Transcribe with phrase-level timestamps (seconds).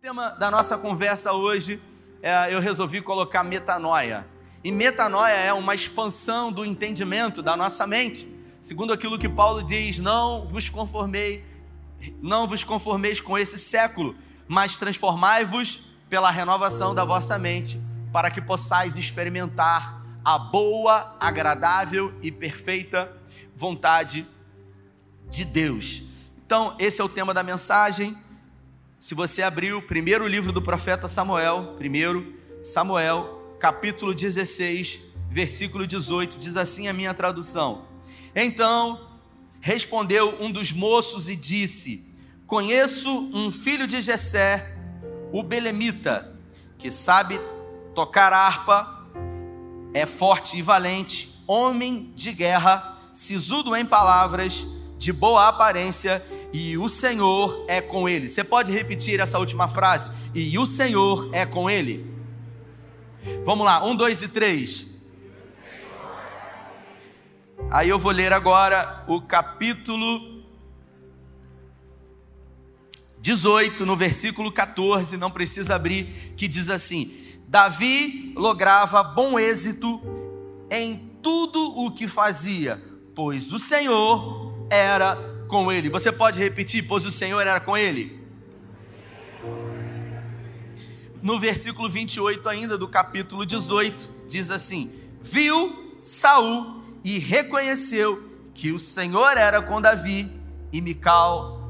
[0.00, 1.78] tema da nossa conversa hoje,
[2.22, 4.26] é, eu resolvi colocar metanoia.
[4.64, 8.26] E metanoia é uma expansão do entendimento da nossa mente.
[8.62, 11.44] Segundo aquilo que Paulo diz, não vos conformei,
[12.22, 14.14] não vos conformeis com esse século,
[14.48, 17.78] mas transformai-vos pela renovação da vossa mente,
[18.10, 23.14] para que possais experimentar a boa, agradável e perfeita
[23.54, 24.26] vontade
[25.28, 26.04] de Deus.
[26.46, 28.16] Então, esse é o tema da mensagem.
[29.00, 35.00] Se você abrir o primeiro livro do profeta Samuel, primeiro Samuel, capítulo 16,
[35.30, 37.86] versículo 18, diz assim a minha tradução:
[38.36, 39.08] Então
[39.58, 42.14] respondeu um dos moços e disse:
[42.46, 44.76] Conheço um filho de Jessé,
[45.32, 46.38] o belemita,
[46.76, 47.40] que sabe
[47.94, 49.08] tocar harpa,
[49.94, 54.66] é forte e valente, homem de guerra, sisudo em palavras,
[54.98, 58.28] de boa aparência e o Senhor é com ele.
[58.28, 60.30] Você pode repetir essa última frase?
[60.34, 62.04] E o Senhor é com ele.
[63.44, 65.02] Vamos lá, um, dois e três.
[67.70, 70.42] Aí eu vou ler agora o capítulo
[73.20, 76.04] 18, no versículo 14, não precisa abrir,
[76.36, 77.14] que diz assim:
[77.46, 80.00] Davi lograva bom êxito
[80.70, 82.80] em tudo o que fazia,
[83.14, 85.16] pois o Senhor era
[85.50, 85.90] com ele.
[85.90, 88.18] Você pode repetir, pois o Senhor era com ele?
[91.20, 94.90] No versículo 28 ainda do capítulo 18, diz assim:
[95.20, 100.30] Viu Saul e reconheceu que o Senhor era com Davi
[100.72, 101.68] e Mical,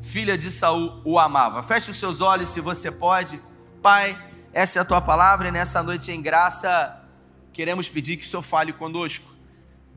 [0.00, 1.62] filha de Saul, o amava.
[1.62, 3.38] Feche os seus olhos se você pode.
[3.82, 4.16] Pai,
[4.52, 6.94] essa é a tua palavra e nessa noite em graça
[7.52, 9.37] queremos pedir que o Senhor fale conosco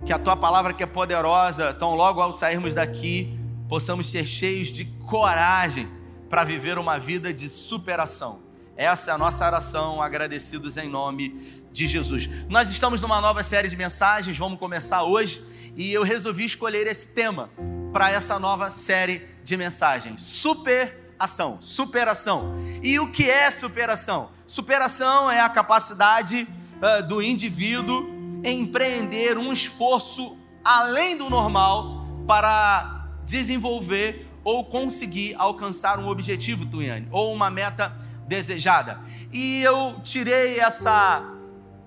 [0.06, 3.38] que a tua palavra que é poderosa, tão logo ao sairmos daqui,
[3.70, 5.88] possamos ser cheios de coragem
[6.30, 8.42] para viver uma vida de superação.
[8.76, 11.30] Essa é a nossa oração, agradecidos em nome
[11.72, 12.28] de Jesus.
[12.50, 15.44] Nós estamos numa nova série de mensagens, vamos começar hoje,
[15.76, 17.50] e eu resolvi escolher esse tema
[17.94, 22.56] para essa nova série de mensagens: superação, superação.
[22.82, 24.32] E o que é superação?
[24.48, 28.11] Superação é a capacidade uh, do indivíduo
[28.44, 37.34] empreender um esforço além do normal para desenvolver ou conseguir alcançar um objetivo, Tuiane, ou
[37.34, 37.96] uma meta
[38.28, 39.00] desejada.
[39.32, 41.24] E eu tirei essa,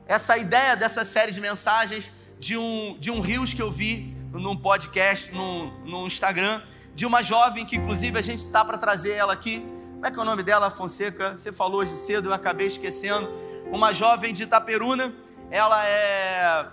[0.06, 4.56] essa ideia dessa série de mensagens de um, de um Rios que eu vi num
[4.56, 6.60] podcast, no, no Instagram,
[6.94, 9.60] de uma jovem que, inclusive, a gente está para trazer ela aqui.
[9.94, 11.36] Como é que é o nome dela, Fonseca?
[11.36, 13.28] Você falou hoje cedo, eu acabei esquecendo.
[13.72, 15.14] Uma jovem de Itaperuna
[15.50, 16.66] ela é,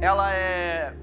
[0.00, 0.96] ela é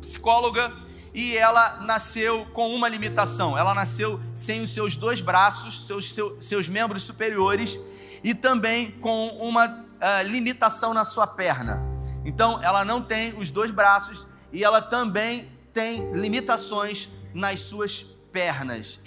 [0.00, 0.72] psicóloga
[1.12, 3.56] e ela nasceu com uma limitação.
[3.56, 7.78] Ela nasceu sem os seus dois braços, seus, seus, seus membros superiores
[8.22, 11.82] e também com uma uh, limitação na sua perna.
[12.24, 19.00] Então, ela não tem os dois braços e ela também tem limitações nas suas pernas.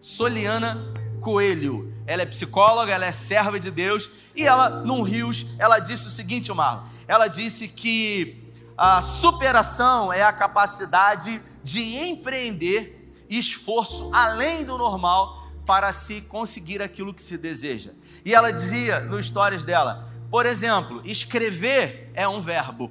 [0.00, 0.78] Soliana
[1.22, 1.90] Coelho.
[2.06, 6.10] Ela é psicóloga, ela é serva de Deus e ela, num Rios, ela disse o
[6.10, 14.76] seguinte, Marlon ela disse que a superação é a capacidade de empreender esforço além do
[14.76, 17.90] normal para se conseguir aquilo que se deseja.
[18.24, 22.90] E ela dizia no stories dela, por exemplo, escrever é um verbo.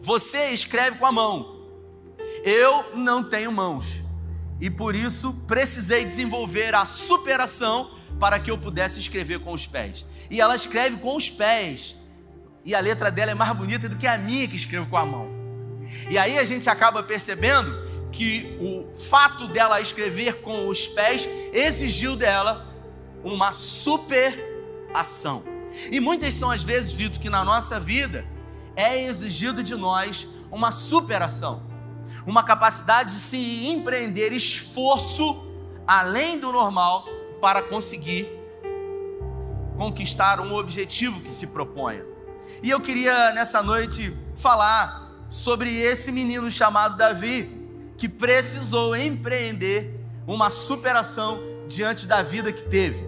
[0.00, 1.66] Você escreve com a mão.
[2.44, 4.02] Eu não tenho mãos.
[4.60, 10.04] E por isso precisei desenvolver a superação para que eu pudesse escrever com os pés.
[10.30, 11.96] E ela escreve com os pés
[12.64, 15.06] e a letra dela é mais bonita do que a minha que escrevo com a
[15.06, 15.30] mão.
[16.10, 17.70] E aí a gente acaba percebendo
[18.10, 22.66] que o fato dela escrever com os pés exigiu dela
[23.24, 24.34] uma super
[24.92, 25.42] ação.
[25.90, 28.26] E muitas são as vezes, Vitor, que na nossa vida
[28.74, 31.62] é exigido de nós uma superação,
[32.28, 35.48] uma capacidade de se empreender esforço
[35.86, 37.06] além do normal
[37.40, 38.28] para conseguir
[39.78, 42.04] conquistar um objetivo que se proponha.
[42.62, 47.66] E eu queria nessa noite falar sobre esse menino chamado Davi,
[47.96, 53.02] que precisou empreender uma superação diante da vida que teve.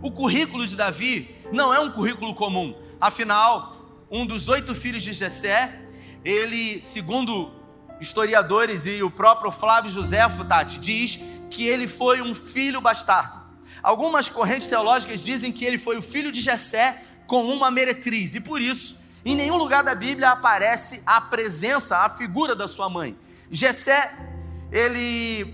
[0.00, 3.76] O currículo de Davi não é um currículo comum, afinal,
[4.10, 5.78] um dos oito filhos de Jessé,
[6.24, 7.61] ele, segundo
[8.02, 11.18] historiadores e o próprio Flávio Josefo, Tati, diz
[11.50, 13.40] que ele foi um filho bastardo.
[13.82, 18.40] Algumas correntes teológicas dizem que ele foi o filho de Jessé com uma meretriz, e
[18.40, 23.16] por isso, em nenhum lugar da Bíblia aparece a presença, a figura da sua mãe.
[23.50, 24.12] Jessé,
[24.70, 25.46] ele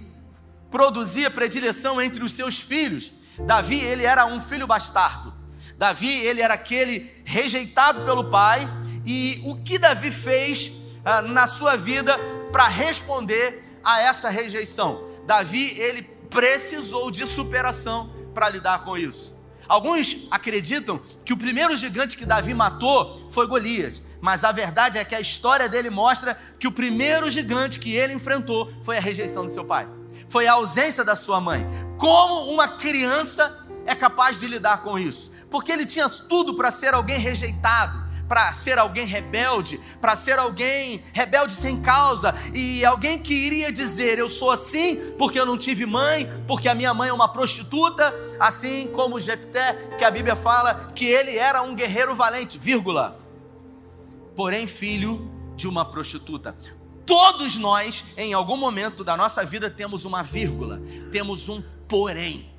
[0.71, 3.13] produzia predileção entre os seus filhos
[3.47, 5.33] Davi, ele era um filho bastardo.
[5.77, 8.69] Davi, ele era aquele rejeitado pelo pai.
[9.07, 10.73] E o que Davi fez
[11.05, 12.17] ah, na sua vida
[12.51, 15.05] para responder a essa rejeição?
[15.27, 19.37] Davi, ele precisou de superação para lidar com isso.
[19.69, 25.05] Alguns acreditam que o primeiro gigante que Davi matou foi Golias, mas a verdade é
[25.05, 29.45] que a história dele mostra que o primeiro gigante que ele enfrentou foi a rejeição
[29.45, 29.87] do seu pai,
[30.27, 31.67] foi a ausência da sua mãe.
[31.99, 35.31] Como uma criança é capaz de lidar com isso?
[35.51, 41.03] Porque ele tinha tudo para ser alguém rejeitado, para ser alguém rebelde, para ser alguém
[41.15, 45.87] rebelde sem causa e alguém que iria dizer: Eu sou assim porque eu não tive
[45.87, 50.93] mãe, porque a minha mãe é uma prostituta, assim como Jefté, que a Bíblia fala
[50.95, 53.19] que ele era um guerreiro valente, vírgula,
[54.37, 56.55] porém filho de uma prostituta.
[57.07, 60.79] Todos nós, em algum momento da nossa vida, temos uma vírgula,
[61.11, 62.55] temos um porém,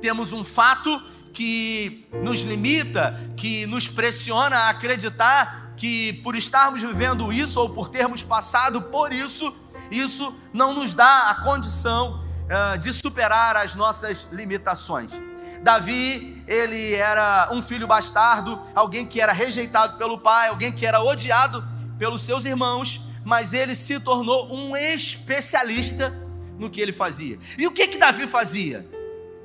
[0.00, 0.90] temos um fato
[1.32, 7.88] que nos limita, que nos pressiona a acreditar que por estarmos vivendo isso ou por
[7.88, 9.54] termos passado por isso,
[9.90, 15.12] isso não nos dá a condição uh, de superar as nossas limitações.
[15.62, 21.00] Davi, ele era um filho bastardo, alguém que era rejeitado pelo pai, alguém que era
[21.00, 21.64] odiado
[21.98, 26.16] pelos seus irmãos, mas ele se tornou um especialista
[26.58, 27.38] no que ele fazia.
[27.56, 28.86] E o que que Davi fazia?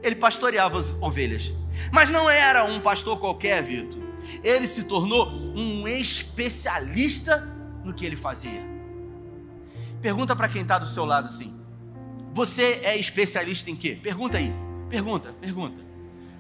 [0.04, 1.52] Ele pastoreava as ovelhas.
[1.92, 4.02] Mas não era um pastor qualquer, Vitor.
[4.44, 7.38] Ele se tornou um especialista
[7.84, 8.66] no que ele fazia.
[10.02, 11.60] Pergunta para quem está do seu lado assim:
[12.34, 13.98] Você é especialista em quê?
[14.02, 14.54] Pergunta aí.
[14.90, 15.86] Pergunta, pergunta.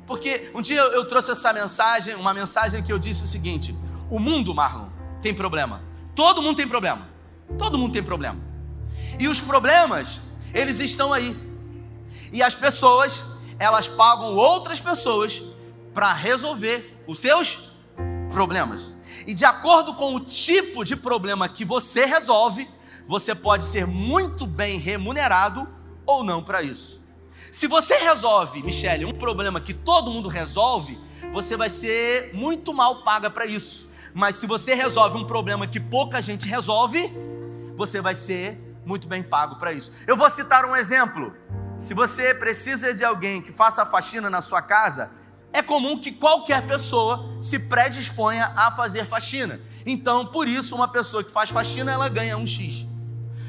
[0.05, 3.75] Porque um dia eu trouxe essa mensagem, uma mensagem que eu disse o seguinte:
[4.09, 4.87] O mundo, Marlon,
[5.21, 5.83] tem problema.
[6.15, 7.07] Todo mundo tem problema.
[7.57, 8.39] Todo mundo tem problema.
[9.19, 10.19] E os problemas,
[10.53, 11.35] eles estão aí.
[12.31, 13.23] E as pessoas
[13.59, 15.41] elas pagam outras pessoas
[15.93, 17.71] para resolver os seus
[18.29, 18.93] problemas.
[19.25, 22.67] E de acordo com o tipo de problema que você resolve,
[23.07, 25.67] você pode ser muito bem remunerado
[26.05, 27.01] ou não para isso.
[27.51, 30.99] Se você resolve, Michele, um problema que todo mundo resolve,
[31.31, 33.89] você vai ser muito mal paga para isso.
[34.13, 36.99] Mas se você resolve um problema que pouca gente resolve,
[37.75, 39.91] você vai ser muito bem pago para isso.
[40.05, 41.33] Eu vou citar um exemplo.
[41.77, 45.11] Se você precisa de alguém que faça faxina na sua casa,
[45.53, 49.59] é comum que qualquer pessoa se predisponha a fazer faxina.
[49.85, 52.85] Então, por isso, uma pessoa que faz faxina, ela ganha um X.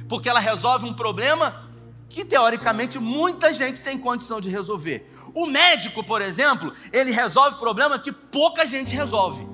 [0.09, 1.69] Porque ela resolve um problema
[2.09, 5.11] que, teoricamente, muita gente tem condição de resolver.
[5.35, 9.47] O médico, por exemplo, ele resolve problema que pouca gente resolve.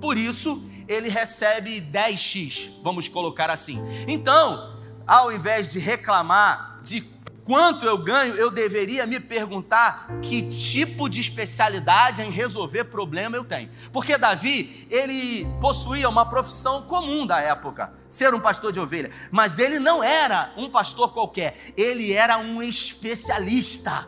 [0.00, 3.78] Por isso, ele recebe 10x, vamos colocar assim.
[4.06, 7.00] Então, ao invés de reclamar de
[7.48, 13.42] quanto eu ganho, eu deveria me perguntar que tipo de especialidade em resolver problema eu
[13.42, 13.70] tenho.
[13.90, 19.58] Porque Davi, ele possuía uma profissão comum da época, ser um pastor de ovelha, mas
[19.58, 24.06] ele não era um pastor qualquer, ele era um especialista.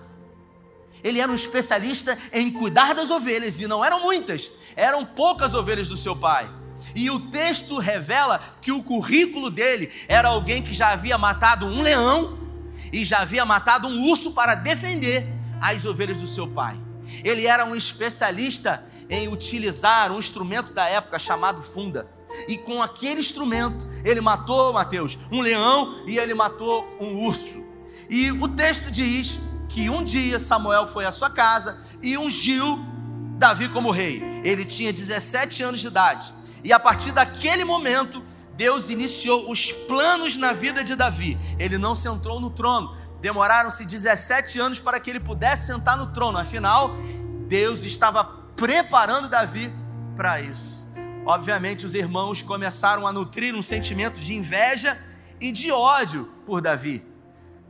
[1.03, 5.89] Ele era um especialista em cuidar das ovelhas, e não eram muitas, eram poucas ovelhas
[5.89, 6.47] do seu pai.
[6.95, 11.81] E o texto revela que o currículo dele era alguém que já havia matado um
[11.81, 12.40] leão
[12.93, 15.27] e já havia matado um urso para defender
[15.61, 16.79] as ovelhas do seu pai.
[17.25, 22.09] Ele era um especialista em utilizar um instrumento da época chamado funda.
[22.49, 27.69] E com aquele instrumento, ele matou, Mateus, um leão e ele matou um urso.
[28.09, 32.79] E o texto diz que um dia Samuel foi à sua casa e ungiu
[33.37, 34.23] Davi como rei.
[34.45, 36.33] Ele tinha 17 anos de idade.
[36.63, 38.23] E a partir daquele momento,
[38.61, 41.39] Deus iniciou os planos na vida de Davi.
[41.59, 42.95] Ele não sentou no trono.
[43.23, 46.37] Demoraram-se 17 anos para que ele pudesse sentar no trono.
[46.37, 46.91] Afinal,
[47.49, 48.23] Deus estava
[48.55, 49.73] preparando Davi
[50.15, 50.87] para isso.
[51.25, 54.95] Obviamente, os irmãos começaram a nutrir um sentimento de inveja
[55.41, 57.03] e de ódio por Davi.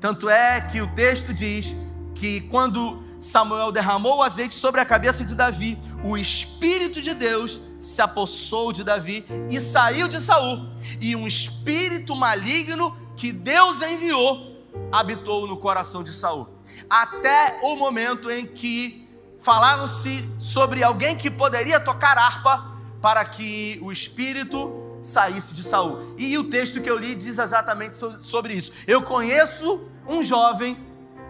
[0.01, 1.73] Tanto é que o texto diz
[2.17, 7.61] que quando Samuel derramou o azeite sobre a cabeça de Davi, o Espírito de Deus
[7.81, 10.69] se apossou de Davi e saiu de Saul,
[11.01, 14.51] e um espírito maligno que Deus enviou
[14.93, 16.49] habitou no coração de Saul.
[16.89, 19.09] Até o momento em que
[19.41, 22.71] falaram-se sobre alguém que poderia tocar harpa
[23.01, 24.73] para que o espírito
[25.03, 26.15] saísse de Saul.
[26.19, 28.73] E o texto que eu li diz exatamente sobre isso.
[28.87, 30.77] Eu conheço um jovem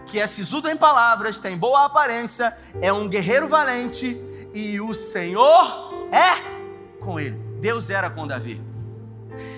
[0.05, 4.19] que é sisudo em palavras, tem boa aparência, é um guerreiro valente
[4.53, 7.37] e o Senhor é com ele.
[7.59, 8.61] Deus era com Davi.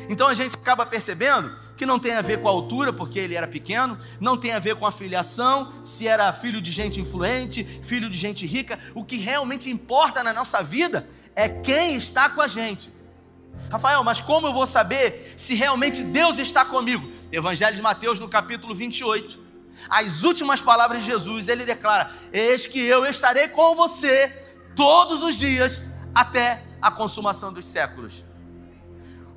[0.10, 3.36] Então a gente acaba percebendo que não tem a ver com a altura, porque ele
[3.36, 7.64] era pequeno, não tem a ver com a filiação, se era filho de gente influente,
[7.84, 8.80] filho de gente rica.
[8.94, 12.94] O que realmente importa na nossa vida é quem está com a gente.
[13.72, 17.10] Rafael, mas como eu vou saber se realmente Deus está comigo?
[17.32, 19.42] Evangelho de Mateus, no capítulo 28.
[19.90, 24.28] As últimas palavras de Jesus, ele declara: Eis que eu estarei com você
[24.76, 28.26] todos os dias até a consumação dos séculos.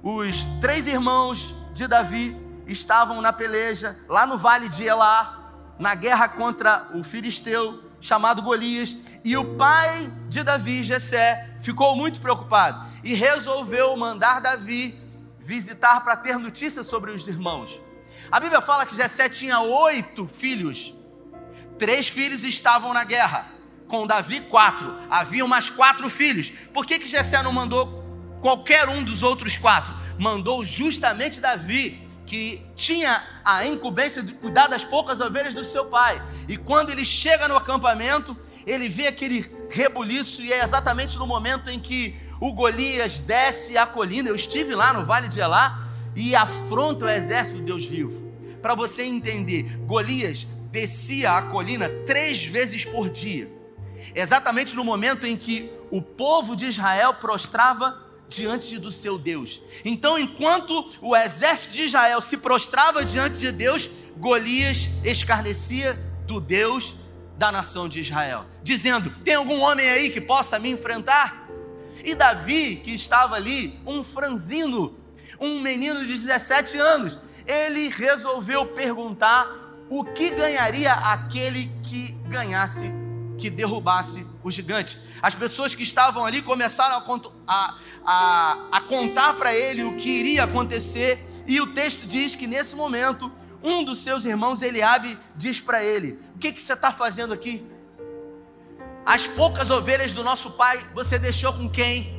[0.03, 6.29] Os três irmãos de Davi estavam na peleja lá no vale de Elá, na guerra
[6.29, 13.15] contra o filisteu chamado Golias, e o pai de Davi, Jessé, ficou muito preocupado e
[13.15, 14.95] resolveu mandar Davi
[15.41, 17.81] visitar para ter notícias sobre os irmãos.
[18.31, 20.95] A Bíblia fala que Jessé tinha oito filhos.
[21.79, 23.45] Três filhos estavam na guerra.
[23.89, 24.93] Com Davi, quatro.
[25.09, 26.51] Havia mais quatro filhos.
[26.73, 28.05] Por que, que Jessé não mandou
[28.41, 29.95] qualquer um dos outros quatro?
[30.19, 36.21] Mandou justamente Davi, que tinha a incumbência de cuidar das poucas ovelhas do seu pai.
[36.49, 41.71] E quando ele chega no acampamento, ele vê aquele rebuliço, e é exatamente no momento
[41.71, 44.29] em que o Golias desce a colina.
[44.29, 48.27] Eu estive lá no Vale de Elá e afronta o exército de Deus vivo.
[48.61, 53.49] Para você entender, Golias descia a colina três vezes por dia,
[54.15, 59.61] exatamente no momento em que o povo de Israel prostrava diante do seu Deus.
[59.85, 65.95] Então, enquanto o exército de Israel se prostrava diante de Deus, Golias escarnecia
[66.27, 71.49] do Deus da nação de Israel, dizendo: Tem algum homem aí que possa me enfrentar?
[72.05, 74.97] E Davi, que estava ali, um franzino,
[75.41, 79.47] um menino de 17 anos, ele resolveu perguntar
[79.89, 82.91] o que ganharia aquele que ganhasse,
[83.47, 84.99] que derrubasse o gigante.
[85.23, 86.97] As pessoas que estavam ali começaram
[87.47, 87.75] a,
[88.05, 92.75] a, a contar para ele o que iria acontecer, e o texto diz que nesse
[92.75, 93.31] momento,
[93.63, 97.65] um dos seus irmãos, Eliabe, diz para ele: O que, que você está fazendo aqui?
[99.05, 102.17] As poucas ovelhas do nosso pai, você deixou com quem?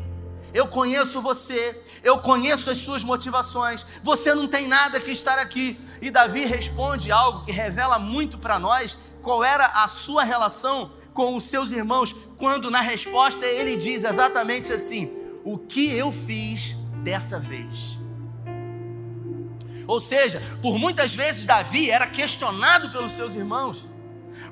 [0.53, 5.77] Eu conheço você, eu conheço as suas motivações, você não tem nada que estar aqui.
[6.01, 11.35] E Davi responde algo que revela muito para nós qual era a sua relação com
[11.35, 15.11] os seus irmãos, quando na resposta ele diz exatamente assim:
[15.43, 17.97] O que eu fiz dessa vez?
[19.87, 23.87] Ou seja, por muitas vezes Davi era questionado pelos seus irmãos,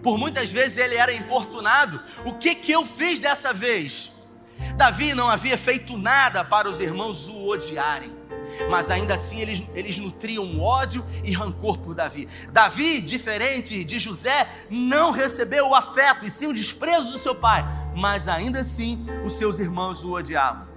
[0.02, 4.14] por muitas vezes ele era importunado: O que, que eu fiz dessa vez?
[4.76, 8.12] Davi não havia feito nada para os irmãos o odiarem,
[8.70, 12.28] mas ainda assim eles, eles nutriam ódio e rancor por Davi.
[12.52, 17.66] Davi, diferente de José, não recebeu o afeto e sim o desprezo do seu pai,
[17.96, 20.68] mas ainda assim os seus irmãos o odiavam.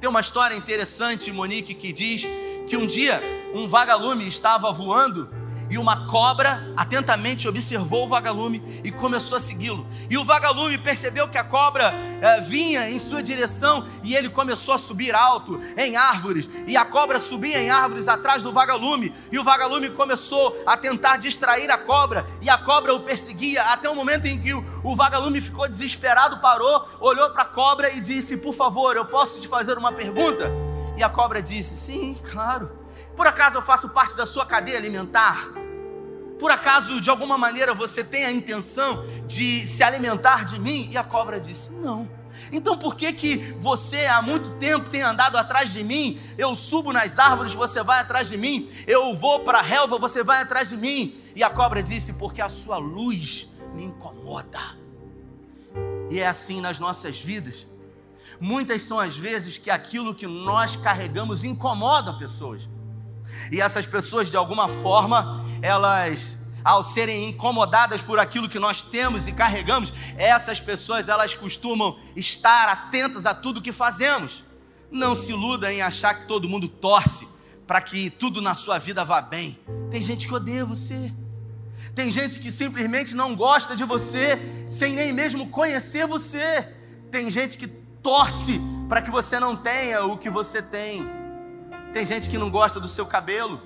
[0.00, 2.26] Tem uma história interessante, Monique, que diz
[2.66, 3.20] que um dia
[3.54, 5.41] um vagalume estava voando
[5.72, 9.86] e uma cobra atentamente observou o vagalume e começou a segui-lo.
[10.10, 14.74] E o vagalume percebeu que a cobra eh, vinha em sua direção e ele começou
[14.74, 16.46] a subir alto em árvores.
[16.66, 19.14] E a cobra subia em árvores atrás do vagalume.
[19.32, 22.26] E o vagalume começou a tentar distrair a cobra.
[22.42, 26.38] E a cobra o perseguia até o momento em que o, o vagalume ficou desesperado,
[26.42, 30.52] parou, olhou para a cobra e disse: Por favor, eu posso te fazer uma pergunta?
[30.98, 32.70] E a cobra disse: Sim, claro.
[33.16, 35.61] Por acaso eu faço parte da sua cadeia alimentar?
[36.42, 40.88] Por acaso, de alguma maneira, você tem a intenção de se alimentar de mim?
[40.90, 42.10] E a cobra disse: Não.
[42.50, 46.18] Então por que que você há muito tempo tem andado atrás de mim?
[46.36, 48.68] Eu subo nas árvores, você vai atrás de mim.
[48.88, 51.14] Eu vou para a relva, você vai atrás de mim.
[51.36, 54.58] E a cobra disse: Porque a sua luz me incomoda.
[56.10, 57.68] E é assim nas nossas vidas.
[58.40, 62.68] Muitas são as vezes que aquilo que nós carregamos incomoda pessoas.
[63.50, 69.26] E essas pessoas, de alguma forma, elas ao serem incomodadas por aquilo que nós temos
[69.26, 74.44] e carregamos, essas pessoas elas costumam estar atentas a tudo que fazemos.
[74.90, 77.26] Não se iluda em achar que todo mundo torce
[77.66, 79.58] para que tudo na sua vida vá bem.
[79.90, 81.12] Tem gente que odeia você.
[81.94, 86.68] Tem gente que simplesmente não gosta de você sem nem mesmo conhecer você.
[87.10, 91.21] Tem gente que torce para que você não tenha o que você tem.
[91.92, 93.60] Tem gente que não gosta do seu cabelo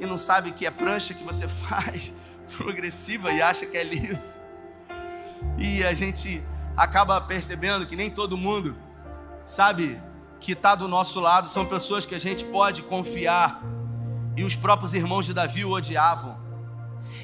[0.00, 2.14] e não sabe que é prancha que você faz,
[2.56, 4.38] progressiva, e acha que é liso.
[5.58, 6.42] E a gente
[6.76, 8.76] acaba percebendo que nem todo mundo
[9.44, 10.00] sabe
[10.40, 13.62] que está do nosso lado, são pessoas que a gente pode confiar.
[14.36, 16.38] E os próprios irmãos de Davi o odiavam.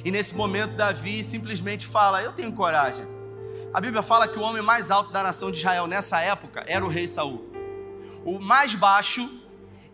[0.03, 3.05] E nesse momento, Davi simplesmente fala: Eu tenho coragem.
[3.73, 6.83] A Bíblia fala que o homem mais alto da nação de Israel nessa época era
[6.83, 7.51] o rei Saul.
[8.25, 9.29] O mais baixo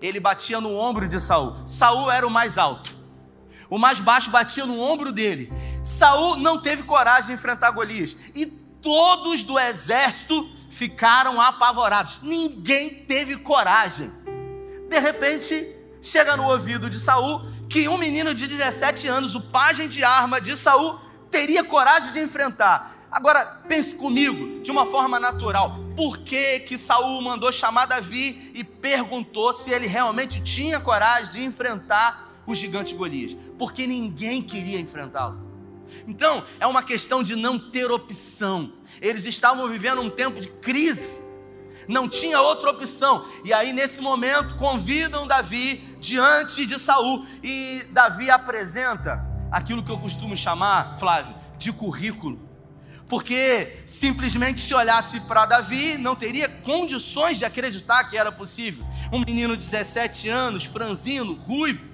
[0.01, 1.56] ele batia no ombro de Saul.
[1.68, 2.98] Saul era o mais alto.
[3.70, 5.51] O mais baixo batia no ombro dele.
[5.84, 8.32] Saul não teve coragem de enfrentar Golias.
[8.34, 8.46] E
[8.82, 12.22] todos do exército ficaram apavorados.
[12.24, 14.12] Ninguém teve coragem.
[14.89, 19.88] De repente, chega no ouvido de Saul que um menino de 17 anos, o pajem
[19.88, 22.99] de arma de Saul, teria coragem de enfrentar.
[23.12, 28.63] Agora, pense comigo, de uma forma natural, por que que Saul mandou chamar Davi e
[28.63, 33.36] perguntou se ele realmente tinha coragem de enfrentar o gigante Golias?
[33.58, 35.50] Porque ninguém queria enfrentá-lo.
[36.08, 38.72] Então, é uma questão de não ter opção.
[39.01, 41.18] Eles estavam vivendo um tempo de crise.
[41.88, 43.25] Não tinha outra opção.
[43.44, 47.25] E aí, nesse momento, convidam Davi diante de Saul.
[47.44, 52.49] E Davi apresenta aquilo que eu costumo chamar, Flávio, de currículo.
[53.10, 58.86] Porque simplesmente se olhasse para Davi, não teria condições de acreditar que era possível.
[59.12, 61.89] Um menino de 17 anos, franzino, ruivo,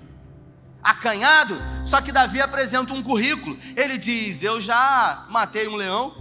[0.84, 3.58] acanhado, só que Davi apresenta um currículo.
[3.78, 6.14] Ele diz: Eu já matei um leão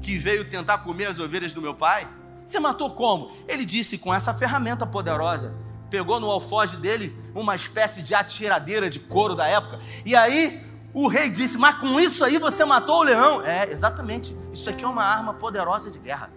[0.00, 2.08] que veio tentar comer as ovelhas do meu pai.
[2.44, 3.30] Você matou como?
[3.46, 5.54] Ele disse com essa ferramenta poderosa.
[5.90, 9.78] Pegou no alfoge dele uma espécie de atiradeira de couro da época.
[10.06, 10.67] E aí
[11.00, 13.40] o rei disse: Mas com isso aí você matou o leão?
[13.42, 14.36] É, exatamente.
[14.52, 16.32] Isso aqui é uma arma poderosa de guerra.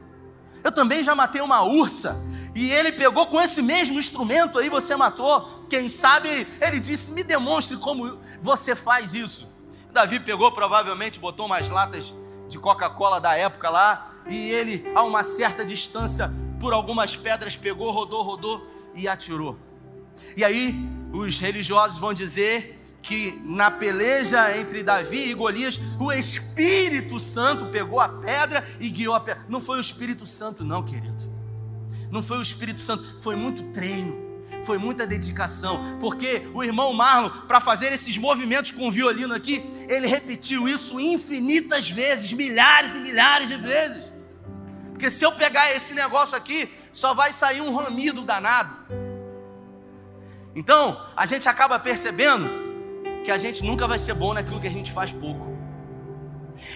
[0.64, 2.16] Eu também já matei uma ursa.
[2.54, 5.66] E ele pegou com esse mesmo instrumento aí, você matou.
[5.68, 6.30] Quem sabe,
[6.62, 9.52] ele disse: Me demonstre como você faz isso.
[9.92, 12.14] Davi pegou, provavelmente, botou umas latas
[12.48, 14.12] de Coca-Cola da época lá.
[14.30, 18.64] E ele, a uma certa distância, por algumas pedras, pegou, rodou, rodou
[18.94, 19.58] e atirou.
[20.38, 20.76] E aí,
[21.12, 28.00] os religiosos vão dizer que na peleja entre Davi e Golias, o Espírito Santo pegou
[28.00, 29.44] a pedra e guiou a pedra.
[29.50, 31.32] Não foi o Espírito Santo, não, querido.
[32.12, 35.98] Não foi o Espírito Santo, foi muito treino, foi muita dedicação.
[36.00, 41.00] Porque o irmão Marlon, para fazer esses movimentos com o violino aqui, ele repetiu isso
[41.00, 44.12] infinitas vezes, milhares e milhares de vezes.
[44.92, 48.76] Porque se eu pegar esse negócio aqui, só vai sair um ramido danado.
[50.54, 52.61] Então, a gente acaba percebendo
[53.24, 55.56] que a gente nunca vai ser bom naquilo que a gente faz pouco.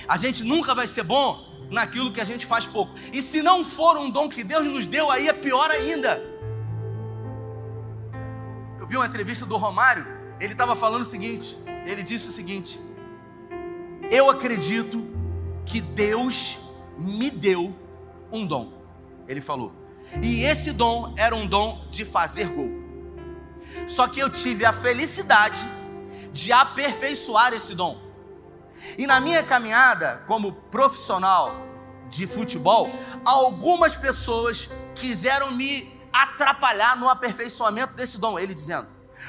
[0.08, 2.94] A gente nunca vai ser bom naquilo que a gente faz pouco.
[3.12, 6.22] E se não for um dom que Deus nos deu, aí é pior ainda.
[8.80, 10.06] Eu vi uma entrevista do Romário,
[10.40, 12.80] ele estava falando o seguinte: ele disse o seguinte,
[14.12, 15.06] eu acredito
[15.66, 16.60] que Deus
[16.98, 17.74] me deu
[18.32, 18.72] um dom.
[19.28, 19.74] Ele falou.
[20.22, 22.70] E esse dom era um dom de fazer gol.
[23.88, 25.60] Só que eu tive a felicidade
[26.36, 27.98] de aperfeiçoar esse dom.
[28.98, 31.56] E na minha caminhada como profissional
[32.10, 32.92] de futebol,
[33.24, 38.86] algumas pessoas quiseram me atrapalhar no aperfeiçoamento desse dom, ele dizendo.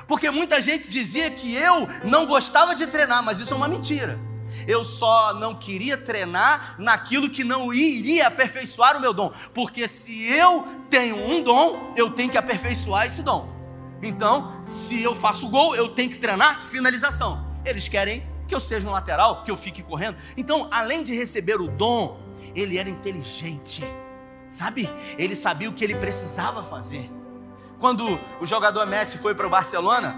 [0.09, 4.19] Porque muita gente dizia que eu não gostava de treinar, mas isso é uma mentira.
[4.67, 9.33] Eu só não queria treinar naquilo que não iria aperfeiçoar o meu dom.
[9.55, 13.56] Porque se eu tenho um dom, eu tenho que aperfeiçoar esse dom.
[14.03, 17.45] Então, se eu faço gol, eu tenho que treinar finalização.
[17.65, 20.17] Eles querem que eu seja um lateral, que eu fique correndo.
[20.37, 22.21] Então, além de receber o dom,
[22.55, 23.85] ele era inteligente.
[24.49, 24.89] Sabe?
[25.19, 27.11] Ele sabia o que ele precisava fazer.
[27.79, 30.17] Quando o jogador Messi foi para o Barcelona,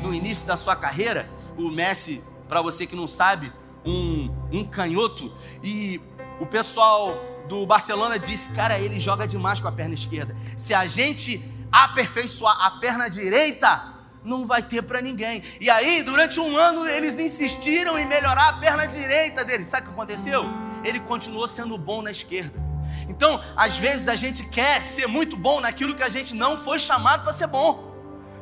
[0.00, 3.52] no início da sua carreira, o Messi, para você que não sabe,
[3.84, 6.00] um, um canhoto, e
[6.40, 7.12] o pessoal
[7.48, 10.34] do Barcelona disse: Cara, ele joga demais com a perna esquerda.
[10.56, 11.38] Se a gente
[11.72, 15.42] aperfeiçoar a perna direita, não vai ter para ninguém.
[15.60, 19.64] E aí, durante um ano, eles insistiram em melhorar a perna direita dele.
[19.64, 20.44] Sabe o que aconteceu?
[20.84, 22.60] Ele continuou sendo bom na esquerda.
[23.08, 26.78] Então, às vezes a gente quer ser muito bom naquilo que a gente não foi
[26.78, 27.92] chamado para ser bom,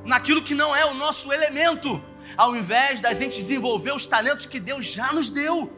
[0.05, 2.03] naquilo que não é o nosso elemento,
[2.37, 5.77] ao invés da gente desenvolver os talentos que Deus já nos deu.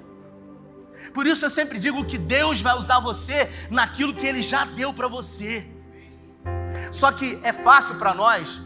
[1.14, 4.92] Por isso eu sempre digo que Deus vai usar você naquilo que Ele já deu
[4.92, 5.66] para você.
[6.92, 8.60] Só que é fácil para nós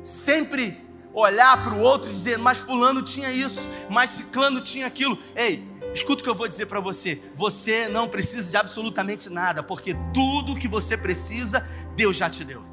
[0.00, 0.80] sempre
[1.12, 5.18] olhar para o outro e dizer, mas fulano tinha isso, mas ciclano tinha aquilo.
[5.34, 7.20] Ei, escuta o que eu vou dizer para você.
[7.34, 12.64] Você não precisa de absolutamente nada, porque tudo que você precisa, Deus já te deu.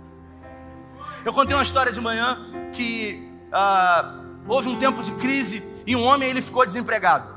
[1.25, 2.37] Eu contei uma história de manhã
[2.71, 7.33] que uh, houve um tempo de crise e um homem ele ficou desempregado.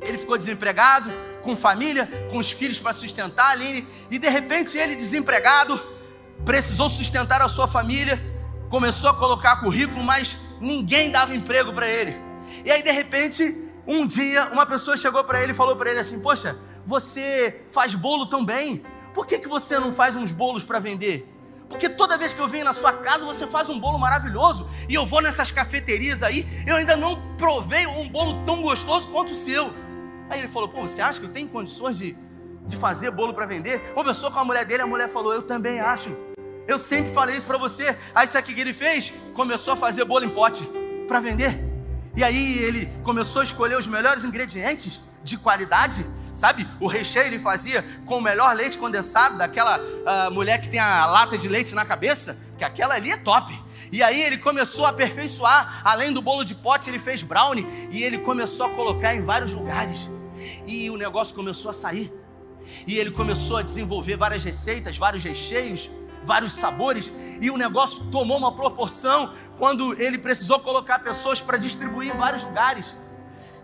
[0.00, 1.10] Ele ficou desempregado,
[1.42, 5.80] com família, com os filhos para sustentar ali, e de repente ele desempregado,
[6.44, 8.20] precisou sustentar a sua família,
[8.68, 12.16] começou a colocar currículo, mas ninguém dava emprego para ele.
[12.64, 16.00] E aí, de repente, um dia, uma pessoa chegou para ele e falou para ele
[16.00, 20.64] assim: Poxa, você faz bolo tão bem, por que, que você não faz uns bolos
[20.64, 21.30] para vender?
[21.68, 24.68] Porque toda vez que eu venho na sua casa, você faz um bolo maravilhoso.
[24.88, 29.32] E eu vou nessas cafeterias aí, eu ainda não provei um bolo tão gostoso quanto
[29.32, 29.72] o seu.
[30.30, 32.16] Aí ele falou: Pô, você acha que eu tenho condições de,
[32.66, 33.78] de fazer bolo para vender?
[33.92, 36.16] Conversou com a mulher dele, a mulher falou: Eu também acho.
[36.66, 37.96] Eu sempre falei isso para você.
[38.14, 39.12] Aí sabe o que ele fez?
[39.34, 40.66] Começou a fazer bolo em pote
[41.06, 41.54] para vender.
[42.16, 46.66] E aí ele começou a escolher os melhores ingredientes de qualidade, sabe?
[46.80, 51.06] O recheio ele fazia com o melhor leite condensado daquela uh, mulher que tem a
[51.06, 53.52] lata de leite na cabeça, que aquela ali é top.
[53.92, 58.02] E aí ele começou a aperfeiçoar, além do bolo de pote, ele fez brownie e
[58.02, 60.10] ele começou a colocar em vários lugares.
[60.66, 62.12] E o negócio começou a sair.
[62.86, 65.90] E ele começou a desenvolver várias receitas, vários recheios
[66.24, 72.14] vários sabores, e o negócio tomou uma proporção quando ele precisou colocar pessoas para distribuir
[72.14, 72.96] em vários lugares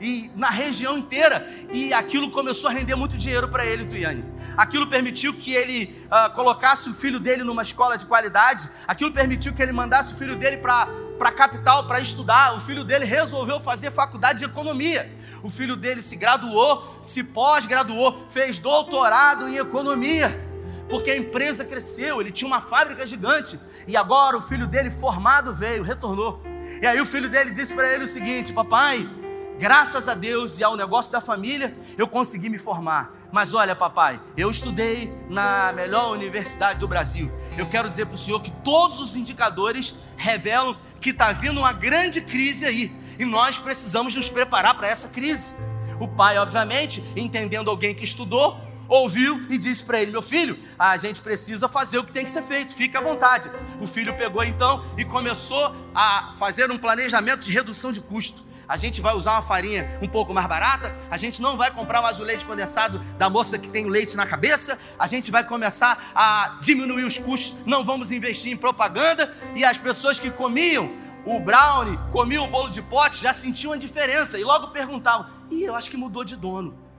[0.01, 4.25] e na região inteira, e aquilo começou a render muito dinheiro para ele, Tuiane.
[4.57, 9.53] Aquilo permitiu que ele uh, colocasse o filho dele numa escola de qualidade, aquilo permitiu
[9.53, 10.89] que ele mandasse o filho dele para
[11.21, 12.57] a capital para estudar.
[12.57, 15.11] O filho dele resolveu fazer faculdade de economia.
[15.43, 20.50] O filho dele se graduou, se pós-graduou, fez doutorado em economia
[20.91, 25.55] porque a empresa cresceu, ele tinha uma fábrica gigante, e agora o filho dele formado
[25.55, 26.43] veio, retornou.
[26.83, 29.09] E aí o filho dele disse para ele o seguinte: Papai,
[29.59, 33.15] graças a Deus e ao negócio da família, eu consegui me formar.
[33.33, 37.31] Mas olha, papai, eu estudei na melhor universidade do Brasil.
[37.57, 41.73] Eu quero dizer para o senhor que todos os indicadores revelam que está vindo uma
[41.73, 42.93] grande crise aí.
[43.19, 45.53] E nós precisamos nos preparar para essa crise.
[46.01, 48.59] O pai, obviamente, entendendo alguém que estudou,
[48.91, 52.31] ouviu e disse para ele: Meu filho, a gente precisa fazer o que tem que
[52.31, 53.51] ser feito, fique à vontade.
[53.81, 58.51] O filho pegou então e começou a fazer um planejamento de redução de custo.
[58.69, 62.01] A gente vai usar uma farinha um pouco mais barata, a gente não vai comprar
[62.01, 65.43] mais o leite condensado da moça que tem o leite na cabeça, a gente vai
[65.43, 70.89] começar a diminuir os custos, não vamos investir em propaganda e as pessoas que comiam
[71.27, 75.65] o brownie, comiam o bolo de pote, já sentiam a diferença e logo perguntavam: "E
[75.65, 76.90] eu acho que mudou de dono".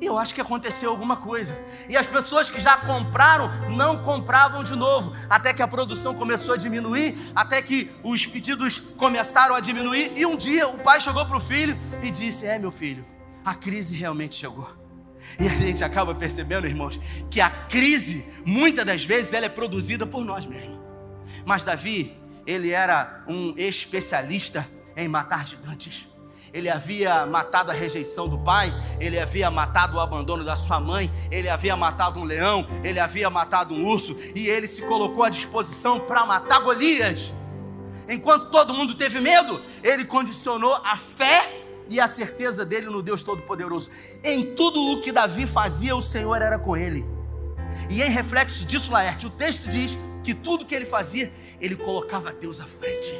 [0.00, 1.58] Eu acho que aconteceu alguma coisa.
[1.88, 6.54] E as pessoas que já compraram não compravam de novo, até que a produção começou
[6.54, 10.12] a diminuir, até que os pedidos começaram a diminuir.
[10.16, 13.04] E um dia o pai chegou para o filho e disse: É, meu filho,
[13.44, 14.70] a crise realmente chegou.
[15.40, 20.06] E a gente acaba percebendo, irmãos, que a crise, muitas das vezes, ela é produzida
[20.06, 20.78] por nós mesmos.
[21.44, 26.07] Mas Davi, ele era um especialista em matar gigantes
[26.52, 31.10] ele havia matado a rejeição do pai, ele havia matado o abandono da sua mãe,
[31.30, 35.28] ele havia matado um leão, ele havia matado um urso, e ele se colocou à
[35.28, 37.34] disposição para matar Golias.
[38.08, 43.22] Enquanto todo mundo teve medo, ele condicionou a fé e a certeza dele no Deus
[43.22, 43.90] Todo-Poderoso.
[44.24, 47.04] Em tudo o que Davi fazia, o Senhor era com ele.
[47.90, 51.30] E em reflexo disso, Laerte, o texto diz que tudo que ele fazia,
[51.60, 53.14] ele colocava Deus à frente.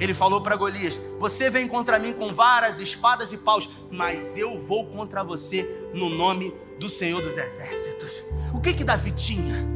[0.00, 4.58] Ele falou para Golias: Você vem contra mim com varas, espadas e paus, mas eu
[4.58, 8.22] vou contra você no nome do Senhor dos Exércitos.
[8.54, 9.66] O que que Davi tinha?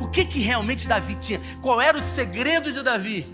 [0.00, 1.40] O que que realmente Davi tinha?
[1.60, 3.26] Qual era o segredo de Davi?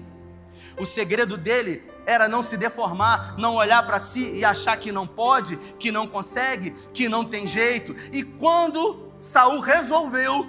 [0.79, 5.07] O segredo dele era não se deformar, não olhar para si e achar que não
[5.07, 7.95] pode, que não consegue, que não tem jeito.
[8.13, 10.49] E quando Saul resolveu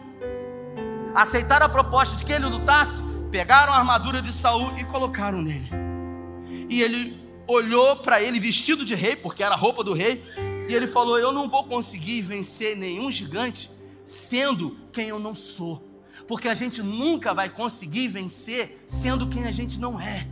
[1.13, 5.69] aceitar a proposta de que ele lutasse, pegaram a armadura de Saul e colocaram nele.
[6.69, 10.23] E ele olhou para ele vestido de rei, porque era a roupa do rei,
[10.69, 13.69] e ele falou: Eu não vou conseguir vencer nenhum gigante
[14.05, 15.87] sendo quem eu não sou.
[16.27, 20.27] Porque a gente nunca vai conseguir vencer sendo quem a gente não é.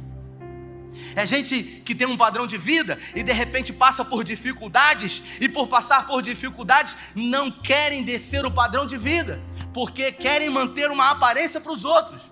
[1.16, 5.48] É gente que tem um padrão de vida e de repente passa por dificuldades, e
[5.48, 9.40] por passar por dificuldades não querem descer o padrão de vida,
[9.74, 12.27] porque querem manter uma aparência para os outros.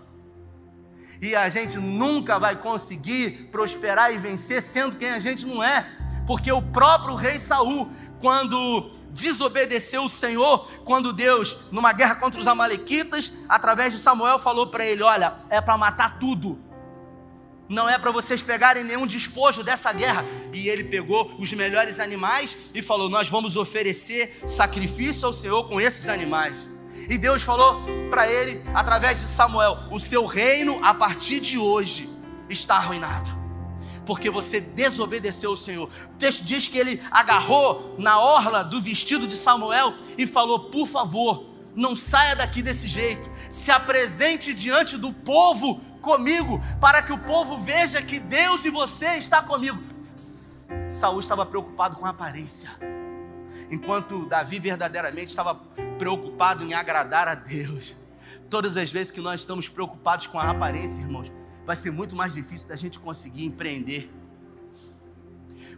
[1.22, 5.86] E a gente nunca vai conseguir prosperar e vencer sendo quem a gente não é.
[6.28, 12.48] Porque o próprio rei Saul, quando desobedeceu o Senhor, quando Deus, numa guerra contra os
[12.48, 16.60] amalequitas, através de Samuel falou para ele: "Olha, é para matar tudo.
[17.68, 20.26] Não é para vocês pegarem nenhum despojo dessa guerra".
[20.52, 25.80] E ele pegou os melhores animais e falou: "Nós vamos oferecer sacrifício ao Senhor com
[25.80, 26.75] esses animais".
[27.10, 32.10] E Deus falou para ele, através de Samuel: O seu reino, a partir de hoje,
[32.50, 33.30] está arruinado.
[34.06, 35.90] Porque você desobedeceu o Senhor.
[36.14, 40.88] O texto diz que ele agarrou na orla do vestido de Samuel e falou: Por
[40.88, 43.30] favor, não saia daqui desse jeito.
[43.50, 49.18] Se apresente diante do povo comigo, para que o povo veja que Deus e você
[49.18, 49.82] está comigo.
[50.90, 52.70] Saul estava preocupado com a aparência
[53.70, 55.56] enquanto Davi verdadeiramente estava
[55.98, 57.96] preocupado em agradar a Deus.
[58.50, 61.32] Todas as vezes que nós estamos preocupados com a aparência, irmãos,
[61.66, 64.12] vai ser muito mais difícil da gente conseguir empreender.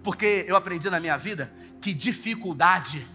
[0.04, 3.06] Porque eu aprendi na minha vida que dificuldade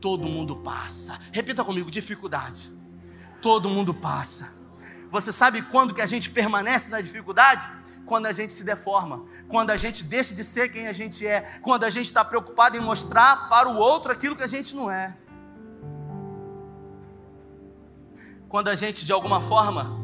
[0.00, 1.18] todo mundo passa.
[1.32, 2.70] Repita comigo: dificuldade.
[3.40, 4.61] Todo mundo passa.
[5.12, 7.68] Você sabe quando que a gente permanece na dificuldade?
[8.06, 11.42] Quando a gente se deforma, quando a gente deixa de ser quem a gente é,
[11.60, 14.90] quando a gente está preocupado em mostrar para o outro aquilo que a gente não
[14.90, 15.14] é.
[18.48, 20.02] Quando a gente, de alguma forma,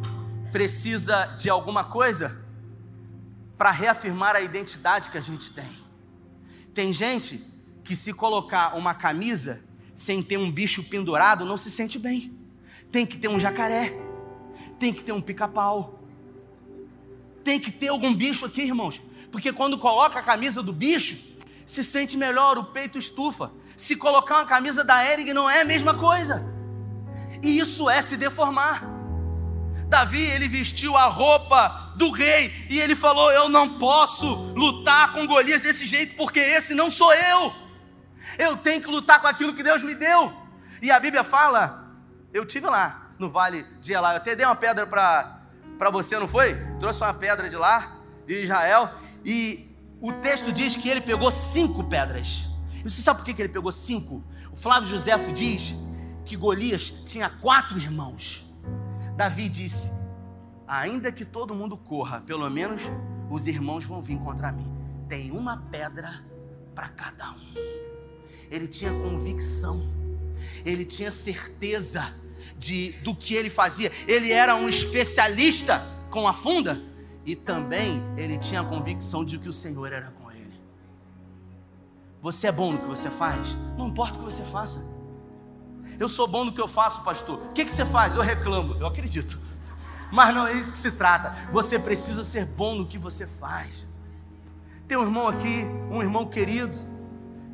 [0.53, 2.45] precisa de alguma coisa
[3.57, 5.71] para reafirmar a identidade que a gente tem.
[6.75, 7.43] Tem gente
[7.83, 12.39] que, se colocar uma camisa sem ter um bicho pendurado, não se sente bem.
[12.93, 14.08] Tem que ter um jacaré,
[14.79, 15.99] tem que ter um pica-pau,
[17.43, 19.01] tem que ter algum bicho aqui, irmãos,
[19.33, 21.37] porque quando coloca a camisa do bicho,
[21.67, 23.51] se sente melhor, o peito estufa.
[23.77, 26.45] Se colocar uma camisa da Erig não é a mesma coisa.
[27.43, 28.83] E isso é se deformar.
[29.87, 35.27] Davi, ele vestiu a roupa do rei e ele falou: Eu não posso lutar com
[35.27, 37.53] Golias desse jeito, porque esse não sou eu.
[38.39, 40.33] Eu tenho que lutar com aquilo que Deus me deu.
[40.83, 41.93] E a Bíblia fala,
[42.33, 46.29] eu tive lá no vale de Elá, eu até dei uma pedra para você, não
[46.29, 46.55] foi?
[46.79, 48.91] Trouxe uma pedra de lá, de Israel,
[49.25, 52.49] e o texto diz que ele pegou cinco pedras.
[52.85, 54.25] E você sabe por que ele pegou cinco?
[54.53, 55.75] O Flávio Josefo diz
[56.25, 58.47] que Golias tinha quatro irmãos.
[59.17, 59.93] Davi disse:
[60.67, 62.83] Ainda que todo mundo corra, pelo menos
[63.31, 64.77] os irmãos vão vir contra mim.
[65.09, 66.25] Tem uma pedra
[66.75, 67.89] para cada um
[68.51, 69.81] ele tinha convicção,
[70.65, 72.15] ele tinha certeza
[72.57, 73.91] de, do que ele fazia.
[74.07, 76.81] Ele era um especialista com a funda
[77.25, 80.61] e também ele tinha a convicção de que o Senhor era com ele.
[82.21, 83.57] Você é bom no que você faz?
[83.77, 84.85] Não importa o que você faça.
[85.99, 87.39] Eu sou bom no que eu faço, pastor.
[87.39, 88.15] O que, que você faz?
[88.17, 88.75] Eu reclamo.
[88.75, 89.39] Eu acredito.
[90.13, 91.31] Mas não é isso que se trata.
[91.53, 93.87] Você precisa ser bom no que você faz.
[94.87, 96.77] Tem um irmão aqui, um irmão querido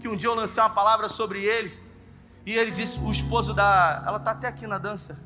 [0.04, 1.72] que um dia eu lancei uma palavra sobre ele,
[2.46, 4.04] e ele disse: o esposo da.
[4.06, 5.22] Ela está até aqui na dança.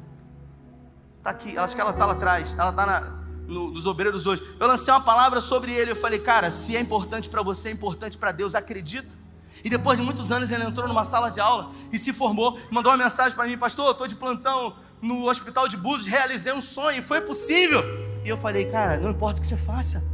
[1.19, 2.55] Está aqui, acho que ela está lá atrás.
[2.59, 3.01] Ela está
[3.47, 4.43] no, nos obreiros hoje.
[4.59, 5.93] Eu lancei uma palavra sobre ele.
[5.93, 9.17] Eu falei, cara, se é importante para você, é importante para Deus, acredita.
[9.65, 12.93] E depois de muitos anos ele entrou numa sala de aula e se formou, mandou
[12.93, 17.03] uma mensagem para mim, pastor, estou de plantão no hospital de Búzios, realizei um sonho,
[17.03, 17.83] foi possível.
[18.25, 20.05] E eu falei, cara, não importa o que você faça,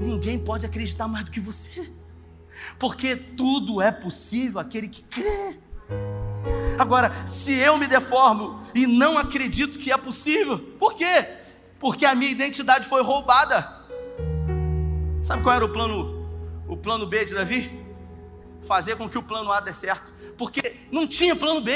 [0.00, 1.92] ninguém pode acreditar mais do que você
[2.78, 5.58] porque tudo é possível aquele que crê.
[6.78, 11.26] Agora, se eu me deformo e não acredito que é possível, por quê?
[11.78, 13.76] Porque a minha identidade foi roubada.
[15.20, 16.28] Sabe qual era o plano,
[16.68, 17.84] o plano B de Davi?
[18.62, 21.72] Fazer com que o plano A dê certo, porque não tinha plano B,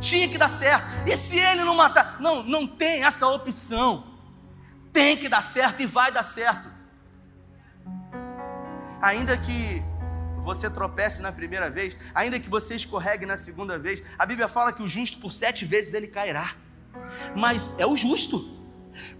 [0.00, 0.86] tinha que dar certo.
[1.06, 4.04] E se ele não matar, não, não tem essa opção.
[4.92, 6.68] Tem que dar certo e vai dar certo.
[9.00, 9.82] Ainda que
[10.48, 14.72] você tropece na primeira vez, ainda que você escorregue na segunda vez, a Bíblia fala
[14.72, 16.54] que o justo por sete vezes ele cairá.
[17.36, 18.58] Mas é o justo,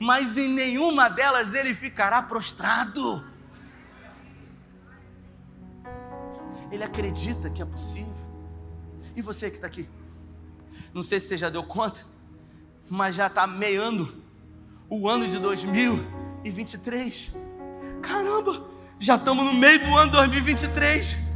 [0.00, 3.26] mas em nenhuma delas ele ficará prostrado.
[6.72, 8.16] Ele acredita que é possível.
[9.14, 9.86] E você que está aqui?
[10.94, 12.00] Não sei se você já deu conta,
[12.88, 14.24] mas já está meando
[14.88, 17.32] o ano de 2023.
[18.00, 18.77] Caramba!
[19.00, 21.28] Já estamos no meio do ano 2023.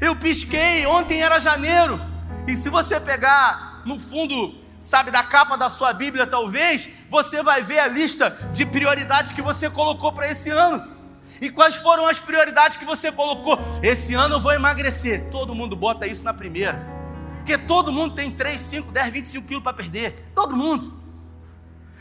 [0.00, 1.98] Eu pisquei, ontem era janeiro.
[2.46, 7.62] E se você pegar no fundo, sabe, da capa da sua Bíblia, talvez, você vai
[7.62, 10.96] ver a lista de prioridades que você colocou para esse ano.
[11.40, 13.58] E quais foram as prioridades que você colocou?
[13.82, 15.30] Esse ano eu vou emagrecer.
[15.30, 16.78] Todo mundo bota isso na primeira.
[17.38, 20.12] Porque todo mundo tem 3, 5, 10, 25 quilos para perder.
[20.34, 20.92] Todo mundo.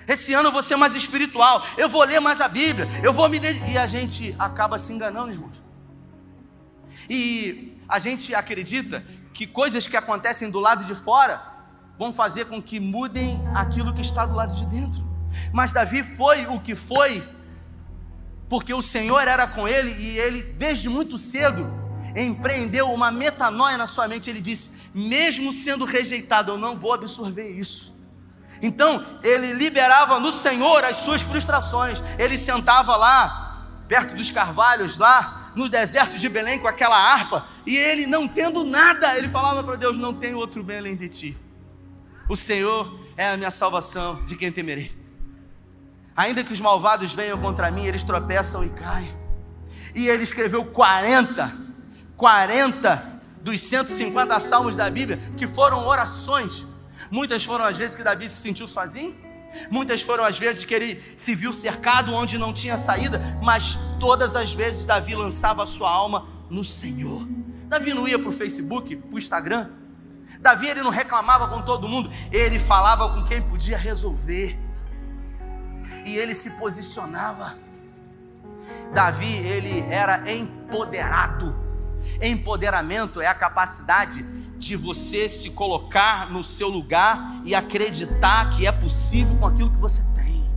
[0.07, 3.27] Esse ano eu vou ser mais espiritual, eu vou ler mais a Bíblia, eu vou
[3.29, 3.39] me
[3.69, 5.55] e a gente acaba se enganando, irmãos.
[7.09, 11.41] E a gente acredita que coisas que acontecem do lado de fora
[11.97, 15.03] vão fazer com que mudem aquilo que está do lado de dentro.
[15.51, 17.23] Mas Davi foi o que foi,
[18.49, 21.65] porque o Senhor era com ele e ele, desde muito cedo,
[22.15, 24.29] empreendeu uma metanoia na sua mente.
[24.29, 27.94] Ele disse: mesmo sendo rejeitado, eu não vou absorver isso.
[28.61, 32.01] Então, ele liberava no Senhor as suas frustrações.
[32.17, 37.75] Ele sentava lá, perto dos carvalhos, lá no deserto de Belém, com aquela harpa, e
[37.75, 41.37] ele, não tendo nada, ele falava para Deus: Não tem outro bem além de ti.
[42.29, 44.91] O Senhor é a minha salvação, de quem temerei.
[46.15, 49.13] Ainda que os malvados venham contra mim, eles tropeçam e caem.
[49.93, 51.51] E ele escreveu 40,
[52.15, 56.65] 40 dos 150 salmos da Bíblia, que foram orações
[57.15, 59.15] Muitas foram as vezes que Davi se sentiu sozinho,
[59.71, 64.35] Muitas foram as vezes que ele se viu cercado onde não tinha saída, mas todas
[64.35, 67.25] as vezes Davi lançava a sua alma no Senhor.
[67.69, 69.69] Davi não ia para o Facebook, para o Instagram.
[70.41, 74.57] Davi ele não reclamava com todo mundo, ele falava com quem podia resolver.
[76.05, 77.55] E ele se posicionava.
[78.93, 81.55] Davi ele era empoderado.
[82.21, 84.25] Empoderamento é a capacidade
[84.57, 89.77] de você se colocar no seu lugar e acreditar que é possível com aquilo que
[89.77, 90.49] você tem.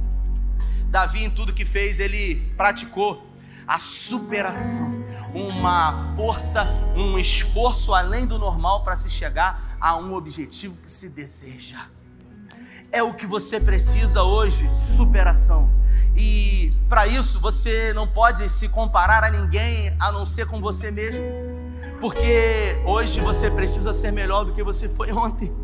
[0.87, 3.26] Davi, em tudo que fez, ele praticou
[3.66, 6.64] a superação, uma força,
[6.96, 11.87] um esforço além do normal para se chegar a um objetivo que se deseja.
[12.90, 15.70] É o que você precisa hoje, superação.
[16.16, 20.90] E para isso você não pode se comparar a ninguém a não ser com você
[20.90, 21.47] mesmo.
[22.00, 25.54] Porque hoje você precisa ser melhor do que você foi ontem.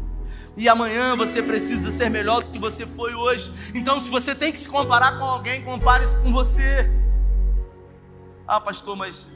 [0.56, 3.72] E amanhã você precisa ser melhor do que você foi hoje.
[3.74, 6.90] Então, se você tem que se comparar com alguém, compare-se com você.
[8.46, 9.28] Ah, pastor, mas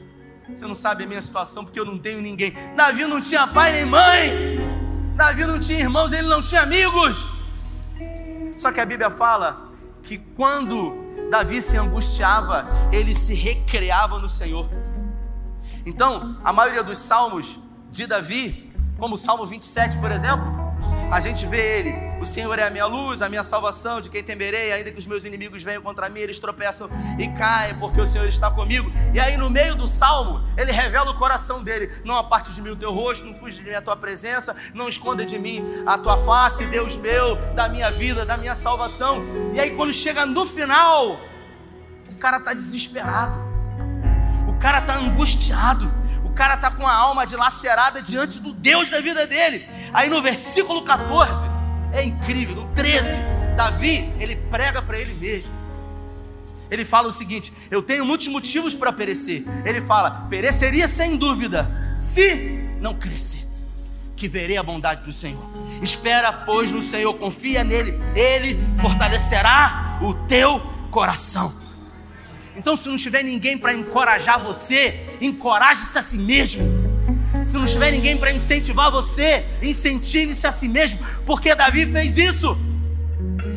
[0.51, 2.53] você não sabe a minha situação porque eu não tenho ninguém.
[2.75, 4.79] Davi não tinha pai nem mãe.
[5.15, 7.29] Davi não tinha irmãos, ele não tinha amigos.
[8.57, 9.69] Só que a Bíblia fala
[10.01, 14.69] que quando Davi se angustiava, ele se recreava no Senhor.
[15.85, 20.59] Então, a maioria dos salmos de Davi, como o Salmo 27, por exemplo,
[21.11, 24.23] a gente vê ele: O Senhor é a minha luz, a minha salvação, de quem
[24.23, 28.07] temerei, ainda que os meus inimigos venham contra mim, eles tropeçam e caem, porque o
[28.07, 28.91] Senhor está comigo.
[29.13, 32.69] E aí, no meio do salmo, ele revela o coração dele: Não aparte de mim
[32.69, 35.97] o teu rosto, não fuja de mim a tua presença, não esconda de mim a
[35.97, 39.23] tua face, Deus meu, da minha vida, da minha salvação.
[39.53, 41.19] E aí, quando chega no final,
[42.09, 43.48] o cara está desesperado
[44.59, 45.91] cara está angustiado,
[46.23, 49.65] o cara está com a alma dilacerada diante do Deus da vida dele.
[49.93, 51.45] Aí no versículo 14,
[51.93, 53.17] é incrível, no 13,
[53.55, 55.59] Davi, ele prega para ele mesmo.
[56.69, 59.43] Ele fala o seguinte: Eu tenho muitos motivos para perecer.
[59.65, 61.69] Ele fala: Pereceria sem dúvida,
[61.99, 63.45] se não crescer,
[64.15, 65.43] que verei a bondade do Senhor.
[65.81, 70.59] Espera, pois, no Senhor, confia nele, ele fortalecerá o teu
[70.91, 71.53] coração.
[72.55, 76.61] Então, se não tiver ninguém para encorajar você, encoraje-se a si mesmo.
[77.43, 82.57] Se não tiver ninguém para incentivar você, incentive-se a si mesmo, porque Davi fez isso.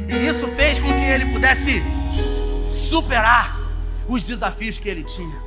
[0.09, 1.83] E isso fez com que ele pudesse
[2.69, 3.59] superar
[4.09, 5.43] os desafios que ele tinha.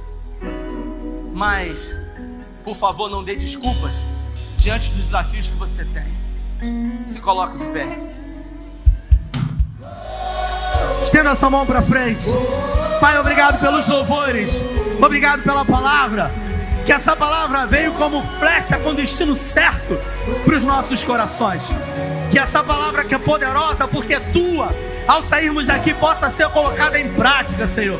[1.33, 1.93] Mas,
[2.63, 3.93] por favor, não dê desculpas
[4.57, 7.05] diante dos desafios que você tem.
[7.05, 7.99] Se coloque de pé.
[11.01, 12.25] Estenda sua mão para frente.
[12.99, 14.63] Pai, obrigado pelos louvores,
[15.01, 16.31] obrigado pela palavra.
[16.85, 19.99] Que essa palavra veio como flecha com destino certo
[20.45, 21.69] para os nossos corações.
[22.31, 24.73] Que essa palavra que é poderosa, porque é tua,
[25.07, 27.99] ao sairmos daqui, possa ser colocada em prática, Senhor.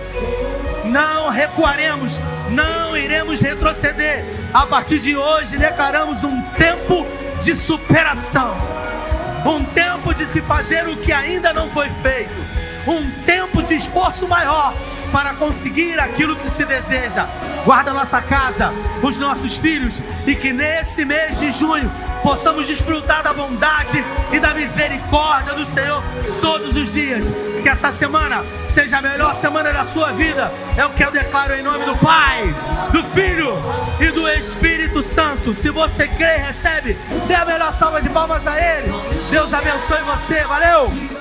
[0.86, 4.23] Não recuaremos, não iremos retroceder.
[4.53, 7.08] A partir de hoje, declaramos um tempo
[7.41, 8.55] de superação,
[9.45, 12.55] um tempo de se fazer o que ainda não foi feito
[12.88, 14.74] um tempo de esforço maior
[15.12, 17.28] para conseguir aquilo que se deseja.
[17.63, 18.71] Guarda nossa casa,
[19.02, 24.54] os nossos filhos e que nesse mês de junho possamos desfrutar da bondade e da
[24.54, 26.04] misericórdia do Senhor
[26.41, 27.32] todos os dias.
[27.62, 30.52] Que essa semana seja a melhor semana da sua vida.
[30.78, 32.43] É o que eu declaro em nome do Pai,
[32.91, 33.58] do Filho
[34.00, 35.56] e do Espírito Santo.
[35.56, 36.95] Se você crê, recebe.
[37.28, 38.93] Dê a melhor salva de palmas a Ele.
[39.32, 40.43] Deus abençoe você.
[40.43, 41.14] Valeu!